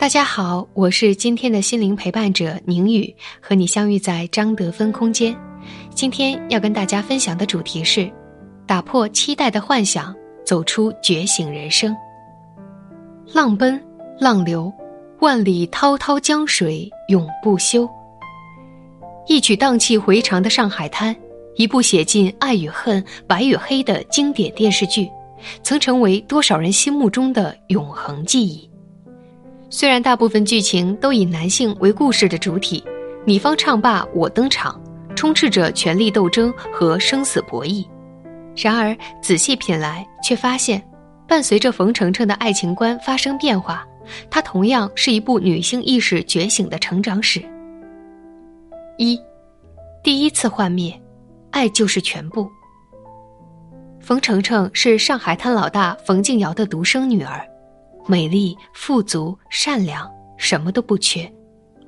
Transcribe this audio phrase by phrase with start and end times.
[0.00, 5.36] 大家好，我是今天的心灵陪伴者宁宇，和你相遇在张德芬空间。
[5.90, 8.10] 今天要跟大家分享的主题是：
[8.66, 11.94] 打破期待的幻想，走出觉醒人生。
[13.34, 13.78] 浪奔，
[14.18, 14.72] 浪流，
[15.18, 17.86] 万里滔滔江水永不休。
[19.26, 21.14] 一曲荡气回肠的《上海滩》，
[21.56, 25.10] 一部写尽爱与恨、白与黑的经典电视剧，
[25.62, 28.69] 曾成为多少人心目中的永恒记忆。
[29.72, 32.82] 虽然大部分剧情都以男性为故事的主体，
[33.24, 34.78] 你方唱罢我登场，
[35.14, 37.86] 充斥着权力斗争和生死博弈，
[38.56, 40.84] 然而仔细品来，却发现，
[41.28, 43.86] 伴随着冯程程的爱情观发生变化，
[44.28, 47.40] 它同样是一部女性意识觉醒的成长史。
[48.98, 49.16] 一，
[50.02, 51.00] 第一次幻灭，
[51.52, 52.50] 爱就是全部。
[54.00, 57.46] 冯程程是上海滩老大冯敬尧的独生女儿。
[58.10, 61.32] 美丽、富足、善良，什么都不缺，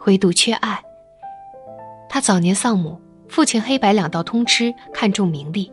[0.06, 0.80] 唯独缺爱。
[2.08, 2.96] 他早年丧母，
[3.28, 5.68] 父亲黑白两道通吃，看重名利。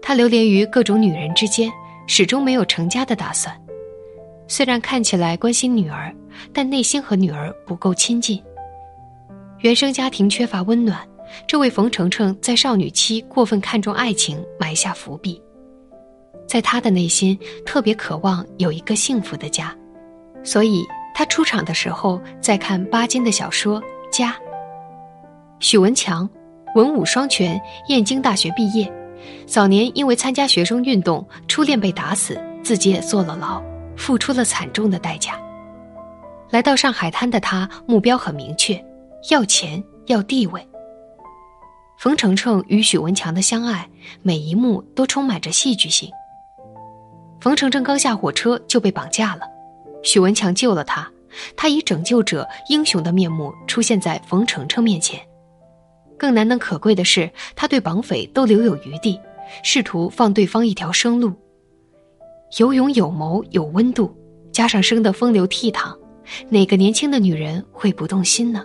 [0.00, 1.72] 他流连于各种女人之间，
[2.06, 3.52] 始终没有成家的打算。
[4.46, 6.14] 虽然看起来关心女儿，
[6.52, 8.40] 但内心和女儿不够亲近。
[9.58, 11.00] 原生家庭缺乏温暖，
[11.48, 15.42] 这为冯程程在少女期过分看重爱情埋下伏笔。
[16.54, 19.76] 在他的内心特别渴望有一个幸福的家，
[20.44, 24.30] 所以他出场的时候在看巴金的小说《家》。
[25.58, 26.30] 许文强，
[26.76, 28.88] 文武双全，燕京大学毕业，
[29.46, 33.60] 早年因为参加学生运动，初恋被打死，自己也坐了牢，
[33.96, 35.36] 付出了惨重的代价。
[36.50, 38.80] 来到上海滩的他目标很明确，
[39.28, 40.64] 要钱要地位。
[41.98, 43.90] 冯程程与许文强的相爱，
[44.22, 46.08] 每一幕都充满着戏剧性。
[47.44, 49.42] 冯程程刚下火车就被绑架了，
[50.02, 51.06] 许文强救了他，
[51.54, 55.20] 他以拯救者英雄的面目出现在冯程程面前。
[56.16, 59.20] 更难能可贵的是，他对绑匪都留有余地，
[59.62, 61.34] 试图放对方一条生路。
[62.56, 64.10] 有勇有谋有温度，
[64.50, 65.94] 加上生得风流倜傥，
[66.48, 68.64] 哪个年轻的女人会不动心呢？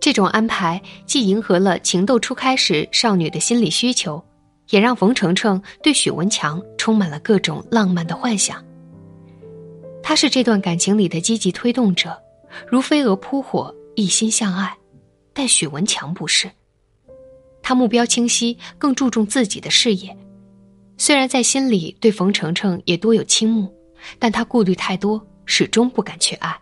[0.00, 4.20] 这种安排既迎合了情窦初开时少女的心理需求。
[4.70, 8.64] 也让冯程程对许文强充满了各种浪漫的幻想。
[10.02, 12.18] 他是这段感情里的积极推动者，
[12.66, 14.74] 如飞蛾扑火，一心向爱。
[15.34, 16.50] 但许文强不是，
[17.60, 20.16] 他目标清晰，更注重自己的事业。
[20.96, 23.70] 虽然在心里对冯程程也多有倾慕，
[24.18, 26.58] 但他顾虑太多，始终不敢去爱。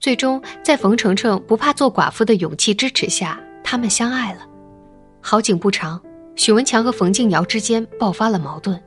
[0.00, 4.48] 最终，在冯程程不怕做寡妇的勇气支持下，他们相爱了。
[5.20, 6.00] 好景不长。
[6.36, 8.82] 许文强和冯敬尧之间爆发了矛盾，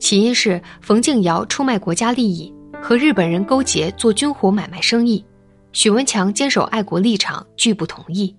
[0.00, 2.52] 起因是冯敬尧出卖国家利益，
[2.82, 5.24] 和日本人勾结做军火买卖生意，
[5.72, 8.34] 许文强坚守爱国立场，拒不同意。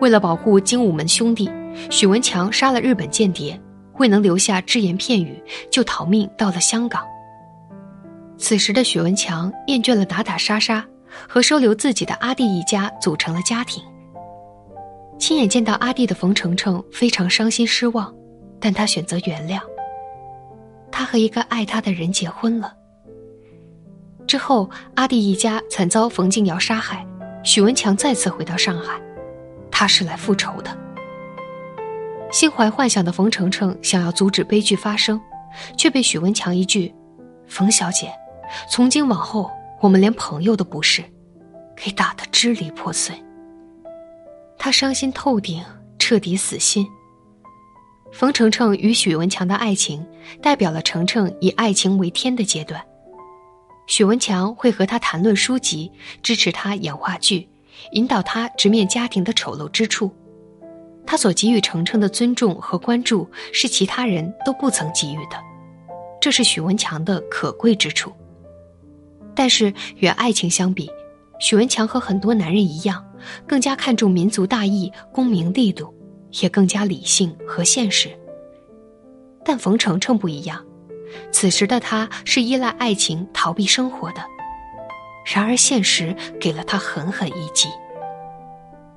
[0.00, 1.48] 为了保护精武门兄弟，
[1.90, 3.60] 许文强杀了日本间谍，
[3.98, 5.40] 未能留下只言片语，
[5.70, 7.04] 就逃命到了香港。
[8.38, 10.84] 此时的许文强厌倦了打打杀杀，
[11.28, 13.80] 和收留自己的阿弟一家组成了家庭。
[15.18, 18.12] 亲眼见到阿弟的冯程程非常伤心失望，
[18.58, 19.60] 但他选择原谅。
[20.92, 22.76] 他和一个爱他的人结婚了。
[24.26, 27.04] 之后，阿弟一家惨遭冯敬尧杀害，
[27.42, 29.00] 许文强再次回到上海，
[29.70, 30.70] 他是来复仇的。
[32.30, 35.20] 心怀幻想的冯程程想要阻止悲剧发生，
[35.76, 36.94] 却被许文强一句
[37.48, 38.12] “冯小姐，
[38.70, 41.02] 从今往后我们连朋友都不是”，
[41.76, 43.14] 给打得支离破碎。
[44.56, 45.62] 他伤心透顶，
[45.98, 46.86] 彻底死心。
[48.12, 50.06] 冯程程与许文强的爱情，
[50.42, 52.80] 代表了程程以爱情为天的阶段。
[53.86, 55.90] 许文强会和他谈论书籍，
[56.22, 57.48] 支持他演话剧，
[57.92, 60.10] 引导他直面家庭的丑陋之处。
[61.06, 65.36] 他所给予程程的尊重和关注，是其他人都不曾给予的，
[66.20, 68.12] 这是许文强的可贵之处。
[69.34, 70.88] 但是与爱情相比，
[71.40, 73.04] 许文强和很多男人一样。
[73.46, 75.94] 更加看重民族大义、功名利禄，
[76.40, 78.08] 也更加理性和现实。
[79.44, 80.64] 但冯程程不一样，
[81.32, 84.22] 此时的他是依赖爱情逃避生活的。
[85.24, 87.68] 然而现实给了他狠狠一击。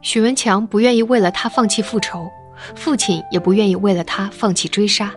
[0.02, 2.30] 许文强不愿意为了他放弃复仇，
[2.76, 5.14] 父亲也不愿意为了他放弃追杀。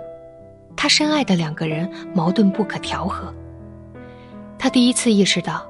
[0.77, 3.33] 他深爱的两个人矛盾不可调和。
[4.59, 5.67] 他第一次意识到，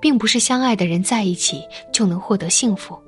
[0.00, 2.98] 并不是相爱的人在一起就能获得幸福，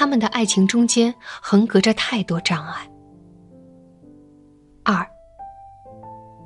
[0.00, 2.90] 他们的爱情中间横隔着太多障碍。
[4.82, 5.06] 二。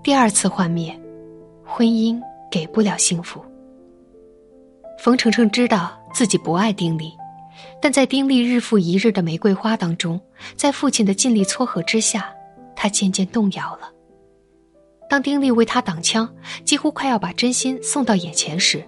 [0.03, 1.01] 第二次幻灭，
[1.65, 2.21] 婚姻
[2.51, 3.41] 给不了幸福。
[4.99, 7.12] 冯程程知道自己不爱丁力。
[7.81, 10.21] 但在丁力日复一日的玫瑰花当中，
[10.56, 12.35] 在父亲的尽力撮合之下，
[12.75, 13.89] 他渐渐动摇了。
[15.09, 16.29] 当丁力为他挡枪，
[16.65, 18.85] 几乎快要把真心送到眼前时，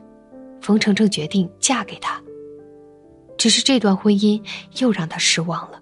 [0.60, 2.20] 冯程程决定嫁给他。
[3.46, 4.42] 只是这段婚姻
[4.78, 5.80] 又让他失望了。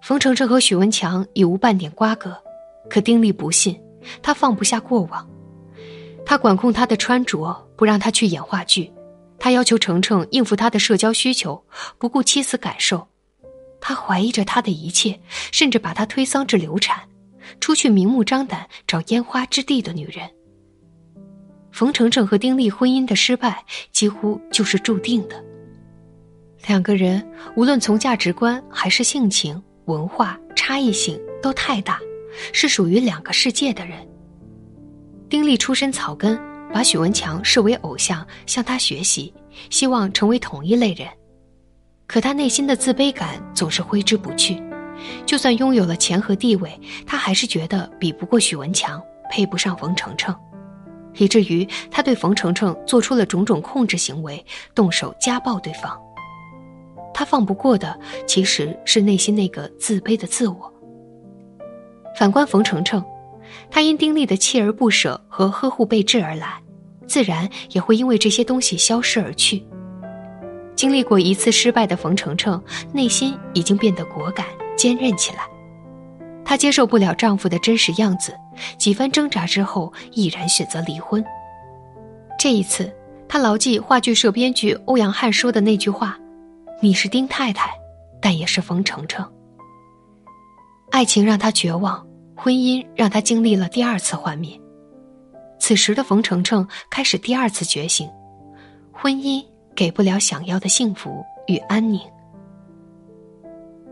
[0.00, 2.40] 冯程程和许文强已无半点瓜葛，
[2.88, 3.76] 可丁力不信，
[4.22, 5.28] 他放不下过往，
[6.24, 8.88] 他管控他的穿着，不让他去演话剧。
[9.36, 11.60] 他要求程程应付他的社交需求，
[11.98, 13.04] 不顾妻子感受。
[13.80, 15.18] 他怀疑着他的一切，
[15.50, 17.00] 甚至把他推搡至流产，
[17.58, 20.30] 出去明目张胆找烟花之地的女人。
[21.72, 25.44] 冯程程和丁力婚姻的失败几乎就是注定的。
[26.66, 27.24] 两个人
[27.56, 31.98] 无论从价值观还是性情、文化差异性都太大，
[32.52, 33.98] 是属于两个世界的人。
[35.28, 36.40] 丁力出身草根。
[36.72, 39.30] 把许文强视为偶像，向他学习，
[39.68, 41.06] 希望成为同一类人。
[42.06, 44.58] 可他内心的自卑感总是挥之不去。
[45.26, 48.98] 就算拥有了钱和地位，他还是觉得比不过许文强，
[49.30, 50.34] 配不上冯程程，
[51.18, 54.42] 以至于他对冯程程做出了种种控制行为，
[54.74, 56.00] 动手家暴对方。
[57.22, 57.96] 他放不过的
[58.26, 60.72] 其实是内心那个自卑的自我。
[62.18, 63.00] 反观冯程程。
[63.70, 66.60] 他因丁力的锲而不舍和呵护备至而来，
[67.06, 69.64] 自然也会因为这些东西消失而去。
[70.74, 72.60] 经历过一次失败的冯程程，
[72.92, 74.44] 内心已经变得果敢
[74.76, 75.44] 坚韧起来。
[76.44, 78.34] 她接受不了丈夫的真实样子，
[78.78, 81.24] 几番挣扎之后，毅然选择离婚。
[82.36, 82.92] 这一次，
[83.28, 86.18] 她牢记话剧社编剧欧阳汉说的那句话
[86.82, 87.70] ：“你是丁太太，
[88.20, 89.26] 但也是冯程程。”
[90.90, 92.06] 爱情让她绝望。
[92.34, 94.60] 婚姻让他经历了第二次幻灭，
[95.60, 98.10] 此时的冯程程开始第二次觉醒，
[98.90, 99.44] 婚姻
[99.76, 102.00] 给不了想要的幸福与安宁。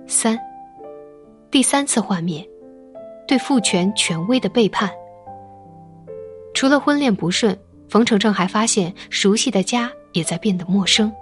[0.09, 0.37] 三，
[1.49, 2.45] 第三次幻灭，
[3.29, 4.91] 对父权权威的背叛。
[6.53, 7.57] 除了婚恋不顺，
[7.89, 11.13] 冯程程还发现熟悉的家也在变得陌生。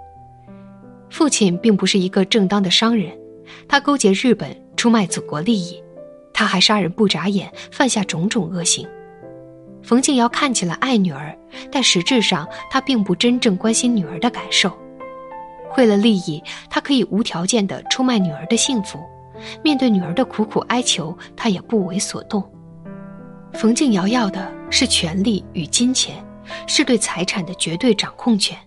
[1.19, 3.11] 父亲并不是一个正当的商人，
[3.67, 5.83] 他勾结日本出卖祖国利益。
[6.33, 8.87] 他还杀人不眨眼，犯下种种恶行。
[9.83, 11.37] 冯静瑶看起来爱女儿，
[11.69, 14.71] 但实质上他并不真正关心女儿的感受。
[15.75, 18.97] 为了利益，他可以无条件的出卖女儿的幸福。
[19.61, 22.41] 面对女儿的苦苦哀求，他也不为所动。
[23.51, 26.25] 冯静瑶要的是权力与金钱，
[26.65, 28.57] 是对财产的绝对掌控权。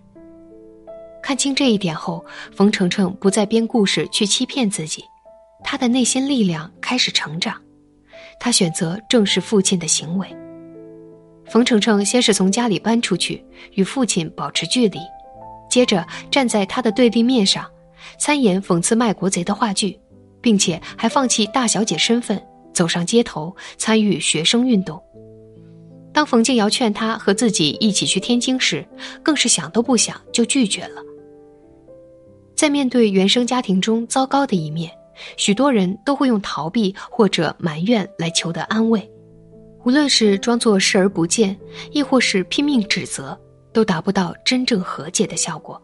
[1.23, 5.01] 看清这一点后，冯程程不再编故事去欺骗自己。
[5.63, 7.55] 他的内心力量开始成长，
[8.37, 10.27] 他选择正视父亲的行为。
[11.45, 13.41] 冯程程先是从家里搬出去，
[13.71, 14.99] 与父亲保持距离，
[15.69, 17.65] 接着站在他的对立面上，
[18.19, 19.97] 参演讽刺卖国贼的话剧，
[20.41, 22.41] 并且还放弃大小姐身份，
[22.73, 25.01] 走上街头参与学生运动。
[26.13, 28.85] 当冯静瑶劝他和自己一起去天津时，
[29.23, 31.01] 更是想都不想就拒绝了。
[32.55, 34.91] 在面对原生家庭中糟糕的一面。
[35.37, 39.07] 许多人都会用逃避或者埋怨来求得安慰，
[39.85, 41.55] 无论是装作视而不见，
[41.91, 43.39] 亦或是拼命指责，
[43.71, 45.81] 都达不到真正和解的效果。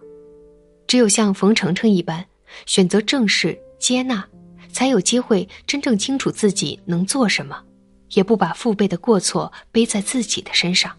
[0.88, 2.26] 只有像冯程程一般，
[2.66, 4.28] 选择正视接纳，
[4.72, 7.56] 才有机会真正清楚自己能做什么，
[8.16, 10.92] 也不把父辈的过错背在自己的身上。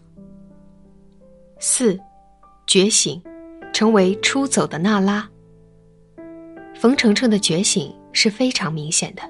[1.59, 1.99] 四，
[2.65, 3.21] 觉醒，
[3.73, 5.29] 成为出走的娜拉。
[6.81, 7.93] 冯程程的觉醒。
[8.13, 9.21] 是非常明显的，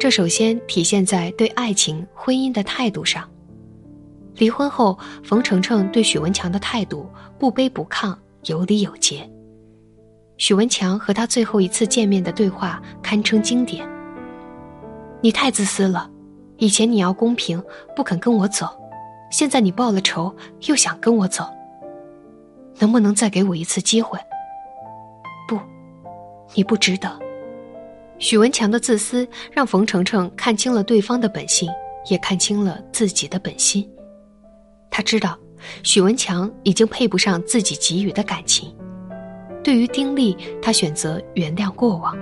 [0.00, 3.28] 这首先体现在对爱情、婚姻的态度上。
[4.36, 7.06] 离婚后，冯程程对许文强的态度
[7.38, 9.28] 不卑不亢，有礼有节。
[10.38, 13.86] 许文强和他最后一次见面的对话堪称经典。
[15.20, 16.10] 你太自私了，
[16.56, 17.62] 以前你要公平，
[17.94, 18.66] 不肯跟我走，
[19.30, 21.44] 现在你报了仇，又想跟我走。
[22.78, 24.18] 能不能再给我一次机会？
[26.54, 27.10] 你不值得。
[28.18, 31.70] 许文强的自私让冯程程看清了对方的本性，
[32.10, 33.88] 也看清了自己的本心。
[34.90, 35.38] 他知道，
[35.82, 38.74] 许文强已经配不上自己给予的感情。
[39.62, 42.16] 对于丁力，他选择原谅过往。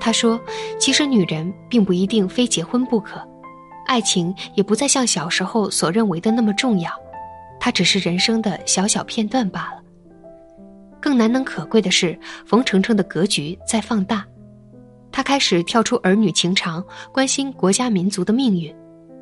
[0.00, 0.40] 他说
[0.80, 3.20] ：“其实女人并不一定非结婚不可，
[3.86, 6.90] 爱情也不再像小时候所认为的那么重要，
[7.60, 9.82] 它只是人生的小小片段罢了。
[11.08, 14.26] 更难能可贵的是，冯程程的格局在放大，
[15.10, 16.84] 他开始跳出儿女情长，
[17.14, 18.70] 关心国家民族的命运，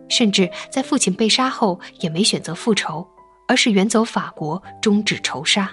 [0.08, 3.06] 甚至在父亲被杀后也没选择复仇，
[3.46, 5.70] 而是远走法国，终止仇杀。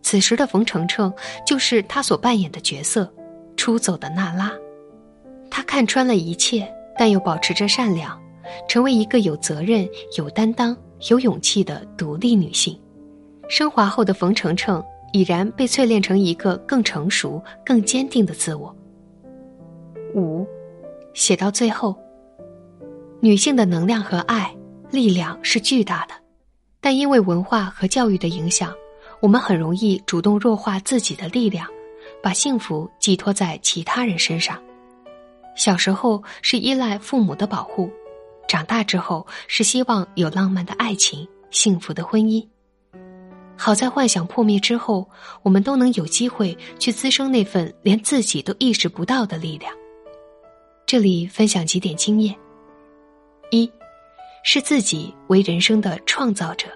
[0.00, 1.12] 此时的冯程程
[1.44, 3.12] 就是他所扮演的角色。”
[3.58, 4.52] 出走的娜拉，
[5.50, 8.16] 他看穿了一切，但又保持着善良，
[8.68, 10.76] 成为一个有责任、有担当、
[11.10, 12.78] 有勇气的独立女性。
[13.48, 14.82] 升华后的冯程程
[15.12, 18.74] 已然被淬炼成一个更成熟、更坚定的自我。
[20.14, 20.46] 五，
[21.12, 21.96] 写到最后，
[23.20, 24.54] 女性的能量和爱、
[24.90, 26.14] 力量是巨大的，
[26.80, 28.74] 但因为文化和教育的影响，
[29.20, 31.66] 我们很容易主动弱化自己的力量。
[32.22, 34.58] 把幸福寄托在其他人身上，
[35.54, 37.90] 小时候是依赖父母的保护，
[38.48, 42.46] 长大之后是希望有浪漫的爱情、幸福的婚姻。
[43.56, 45.08] 好在幻想破灭之后，
[45.42, 49.72] 我们都能有机会去滋生那份连自己都意识不到的力量。
[50.86, 52.34] 这里分享几点经验：
[53.50, 53.70] 一，
[54.42, 56.68] 是自己为人生的创造者。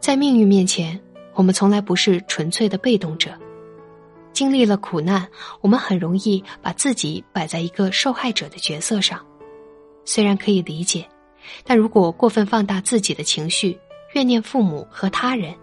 [0.00, 0.98] 在命运面前，
[1.34, 3.30] 我们从来不是纯粹的被动者。
[4.32, 5.26] 经历了苦难，
[5.60, 9.24] 我们很容易把自己摆在一个受害者的角色上。
[10.04, 11.08] 虽然可以理解，
[11.64, 13.78] 但如果过分放大自己的情绪，
[14.16, 15.54] 怨念父母和他人，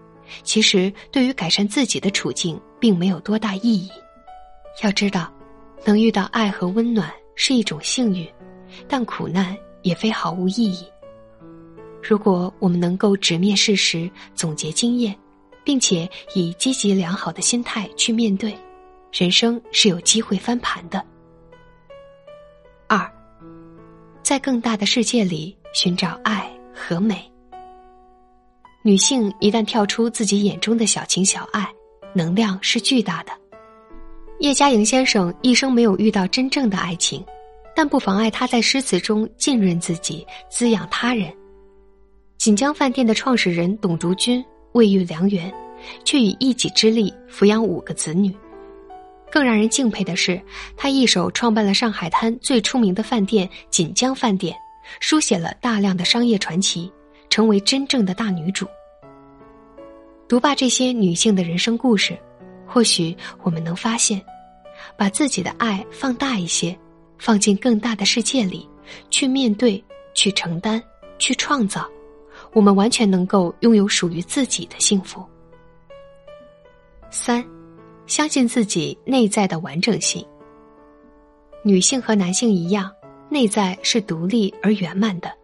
[0.44, 3.90] 其实对于改善自己的处境并没有多大意义。
[4.84, 5.34] 要知道，
[5.84, 8.32] 能遇到爱和温暖是一种幸运，
[8.88, 10.88] 但苦难也非毫无意义。
[12.02, 15.18] 如果我们能够直面事实，总结经验。
[15.66, 18.54] 并且以积极良好的心态去面对，
[19.14, 21.02] 人生是有机会翻盘的。
[22.86, 23.10] 二，
[24.22, 27.33] 在更大的世界里寻找爱和美。
[28.86, 31.68] 女性一旦跳出自己眼中的小情小爱，
[32.14, 33.32] 能量是巨大的。
[34.40, 37.24] 叶嘉莹先生一生没有遇到真正的爱情，
[37.76, 41.34] 但不妨碍他在诗词中浸润自己，滋养他人。
[42.38, 44.44] 锦江饭店的创始人董竹君。
[44.74, 45.54] 未遇良缘，
[46.04, 48.36] 却以一己之力抚养五个子女。
[49.32, 50.42] 更让人敬佩的是，
[50.76, 54.58] 他一手创办了上海滩最出名的饭店锦江饭店，
[55.00, 56.92] 书写了大量的商业传奇，
[57.34, 58.68] 成为真正的大女主。
[60.28, 62.16] 读罢这些女性的人生故事，
[62.64, 64.24] 或许我们能发现，
[64.96, 66.78] 把自己的爱放大一些，
[67.18, 68.70] 放进更大的世界里，
[69.10, 70.80] 去面对，去承担，
[71.18, 71.90] 去创造。
[72.52, 75.26] 我们完全能够拥有属于自己的幸福。
[77.10, 77.44] 三，
[78.06, 80.24] 相信自己内在的完整性。
[81.64, 82.92] 女性和男性一样，
[83.28, 85.36] 内在是独立而圆满的。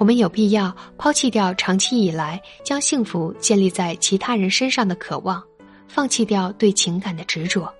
[0.00, 5.44] 我们有必要抛弃掉长期以来将幸福建立在其他人身上的渴望，
[5.86, 7.70] 放弃掉对情感的执着，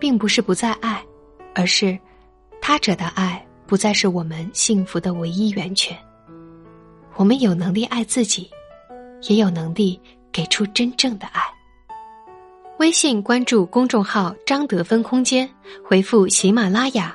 [0.00, 1.00] 并不是不再爱，
[1.54, 1.96] 而是
[2.60, 5.96] 他者的爱不再是我们幸福的唯一源泉。
[7.14, 8.50] 我们有能力爱自己，
[9.28, 10.00] 也有能力
[10.32, 11.42] 给出真正的爱。
[12.78, 15.48] 微信关注公众号“张德芬空间”，
[15.86, 17.14] 回复“喜马拉雅”，